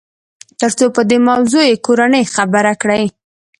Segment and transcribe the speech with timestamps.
[0.59, 3.03] تر څو په دې موضوع يې کورنۍ خبره کړي.